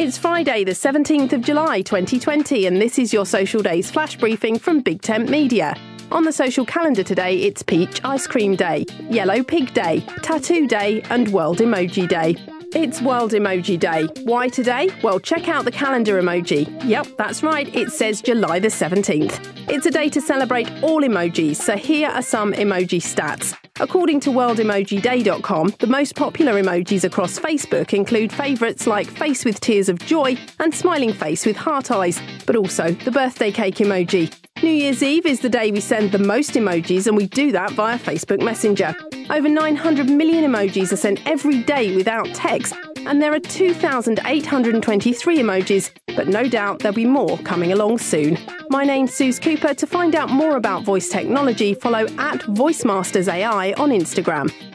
[0.00, 4.58] It's Friday, the 17th of July 2020, and this is your Social Days flash briefing
[4.58, 5.76] from Big Tent Media.
[6.10, 11.02] On the social calendar today, it's Peach Ice Cream Day, Yellow Pig Day, Tattoo Day,
[11.10, 12.34] and World Emoji Day.
[12.74, 14.06] It's World Emoji Day.
[14.24, 14.88] Why today?
[15.02, 16.82] Well, check out the calendar emoji.
[16.82, 19.68] Yep, that's right, it says July the 17th.
[19.68, 23.54] It's a day to celebrate all emojis, so here are some emoji stats.
[23.80, 29.88] According to worldemojiday.com, the most popular emojis across Facebook include favourites like face with tears
[29.88, 34.30] of joy and smiling face with heart eyes, but also the birthday cake emoji.
[34.62, 37.72] New Year's Eve is the day we send the most emojis, and we do that
[37.72, 38.94] via Facebook Messenger.
[39.30, 42.74] Over 900 million emojis are sent every day without text,
[43.06, 48.38] and there are 2,823 emojis, but no doubt there'll be more coming along soon.
[48.70, 49.74] My name's Suze Cooper.
[49.74, 54.69] To find out more about voice technology, follow at VoiceMastersAI on Instagram.